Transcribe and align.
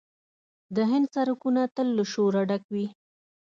د 0.75 0.77
هند 0.91 1.07
سړکونه 1.15 1.61
تل 1.75 1.87
له 1.97 2.03
شوره 2.13 2.41
ډک 2.49 2.63
وي. 2.73 2.85